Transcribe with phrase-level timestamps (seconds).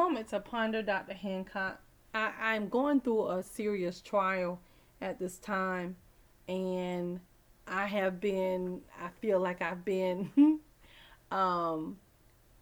[0.00, 1.12] Moment to ponder, Dr.
[1.12, 1.78] Hancock.
[2.14, 4.58] I, I'm going through a serious trial
[5.02, 5.96] at this time,
[6.48, 7.20] and
[7.68, 10.30] I have been, I feel like I've been,
[11.30, 11.98] um,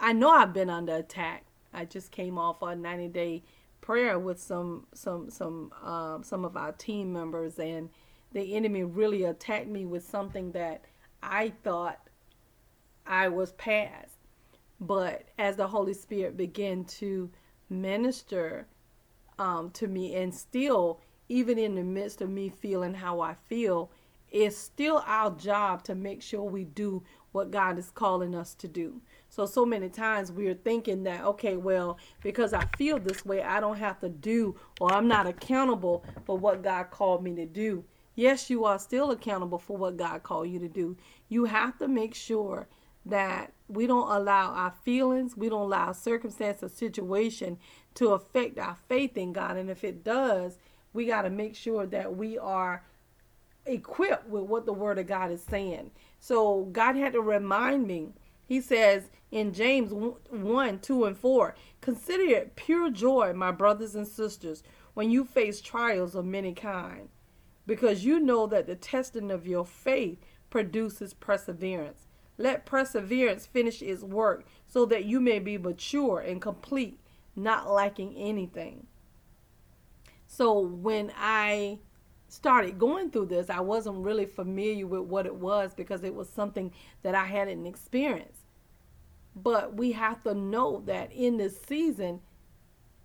[0.00, 1.44] I know I've been under attack.
[1.72, 3.44] I just came off a 90 day
[3.80, 7.90] prayer with some some some um, some of our team members, and
[8.32, 10.84] the enemy really attacked me with something that
[11.22, 12.00] I thought
[13.06, 14.16] I was past.
[14.80, 17.30] But as the Holy Spirit began to
[17.68, 18.66] minister
[19.38, 23.90] um, to me, and still, even in the midst of me feeling how I feel,
[24.30, 28.68] it's still our job to make sure we do what God is calling us to
[28.68, 29.00] do.
[29.28, 33.60] So, so many times we're thinking that, okay, well, because I feel this way, I
[33.60, 37.84] don't have to do or I'm not accountable for what God called me to do.
[38.16, 40.96] Yes, you are still accountable for what God called you to do.
[41.28, 42.66] You have to make sure
[43.06, 47.58] that we don't allow our feelings, we don't allow circumstance or situation
[47.94, 49.56] to affect our faith in God.
[49.56, 50.58] And if it does,
[50.92, 52.84] we got to make sure that we are
[53.66, 55.90] equipped with what the Word of God is saying.
[56.18, 58.08] So God had to remind me.
[58.46, 64.06] He says in James 1, 2, and 4 Consider it pure joy, my brothers and
[64.06, 64.62] sisters,
[64.94, 67.08] when you face trials of many kind,
[67.66, 70.18] because you know that the testing of your faith
[70.50, 72.08] produces perseverance.
[72.40, 76.98] Let perseverance finish its work so that you may be mature and complete,
[77.36, 78.86] not lacking anything.
[80.26, 81.80] So when I
[82.28, 86.30] started going through this, I wasn't really familiar with what it was because it was
[86.30, 88.46] something that I hadn't experienced.
[89.36, 92.20] But we have to know that in this season,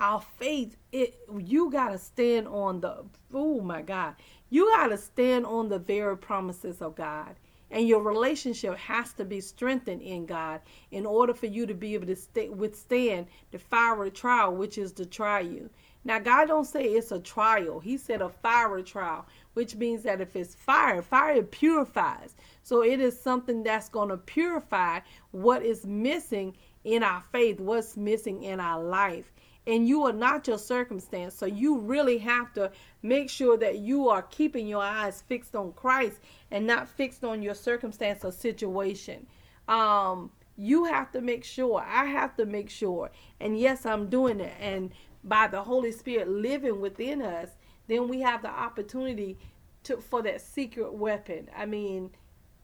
[0.00, 4.14] our faith, it you gotta stand on the oh my God.
[4.48, 7.36] You gotta stand on the very promises of God.
[7.70, 11.94] And your relationship has to be strengthened in God in order for you to be
[11.94, 15.68] able to stay, withstand the fiery trial, which is to try you.
[16.04, 17.80] Now, God don't say it's a trial.
[17.80, 22.34] He said a fiery trial, which means that if it's fire, fire purifies.
[22.62, 25.00] So it is something that's going to purify
[25.32, 29.30] what is missing in our faith, what's missing in our life
[29.66, 31.34] and you are not your circumstance.
[31.34, 32.70] So you really have to
[33.02, 36.20] make sure that you are keeping your eyes fixed on Christ
[36.50, 39.26] and not fixed on your circumstance or situation.
[39.68, 43.10] Um, you have to make sure, I have to make sure,
[43.40, 44.54] and yes, I'm doing it.
[44.58, 44.90] And
[45.22, 47.50] by the Holy Spirit living within us,
[47.86, 49.38] then we have the opportunity
[49.84, 51.48] to for that secret weapon.
[51.56, 52.10] I mean,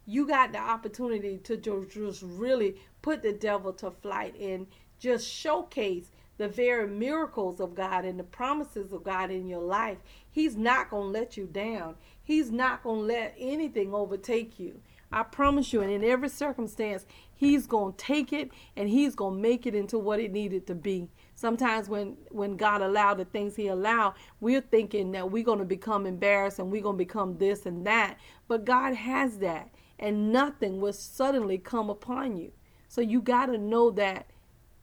[0.05, 4.67] you got the opportunity to just really put the devil to flight and
[4.99, 9.97] just showcase the very miracles of God and the promises of God in your life,
[10.29, 11.95] He's not going to let you down.
[12.23, 14.81] He's not going to let anything overtake you.
[15.11, 19.35] I promise you, and in every circumstance, He's going to take it and He's going
[19.35, 21.09] to make it into what it needed to be.
[21.35, 25.65] Sometimes when when God allowed the things He allowed, we're thinking that we're going to
[25.65, 28.17] become embarrassed and we're going to become this and that.
[28.47, 29.69] But God has that,
[29.99, 32.51] and nothing will suddenly come upon you.
[32.87, 34.27] So you got to know that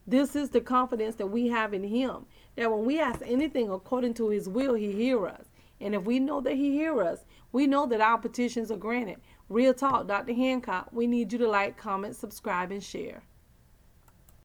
[0.07, 2.27] this is the confidence that we have in him.
[2.57, 5.47] That when we ask anything according to his will, he hear us.
[5.81, 9.19] And if we know that he hear us, we know that our petitions are granted.
[9.49, 10.35] Real talk, Dr.
[10.35, 13.23] Hancock, we need you to like, comment, subscribe, and share.